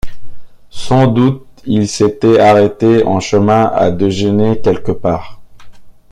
Sans 0.71 1.05
doute 1.05 1.45
il 1.63 1.87
s’était 1.87 2.39
arrêté 2.39 3.05
en 3.05 3.19
chemin, 3.19 3.65
à 3.67 3.91
déjeuner 3.91 4.59
quelque 4.59 4.91
part. 4.93 5.39